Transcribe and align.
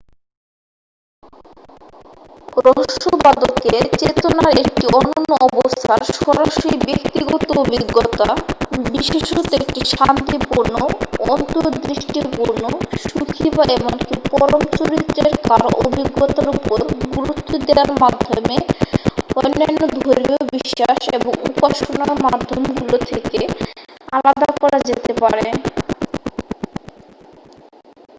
রহস্যবাদকে 2.65 3.73
চেতনার 3.99 4.51
একটি 4.57 4.85
অনন্য 4.97 5.31
অবস্থার 5.47 6.01
সরাসরি 6.15 6.71
ব্যক্তিগত 6.85 7.45
অভিজ্ঞতা 7.57 8.27
বিশেষত 8.91 9.47
একটি 9.53 9.81
শান্তিপূর্ণ 9.93 10.75
অন্তর্দৃষ্টিপূর্ণ 11.27 12.63
সুখী 13.03 13.47
বা 13.49 13.63
এমনকি 13.71 14.13
পরম 14.31 14.61
চরিত্রের 14.77 15.33
কারও 15.43 15.69
অভিজ্ঞতার 15.81 16.47
উপর 16.51 16.77
গুরুত্ব 17.09 17.51
দেয়ার 17.67 17.91
মাধ্যমে 18.01 18.57
অন্যান্য 19.37 19.81
ধর্মীয় 19.97 20.41
বিশ্বাস 20.53 20.99
এবং 21.11 21.31
উপাসনার 21.49 22.11
মাধ্যমগুলো 22.25 22.97
থেকে 23.09 23.39
আলাদা 24.13 24.49
করা 24.61 24.77
যেতে 24.87 25.11
পারে 25.21 25.45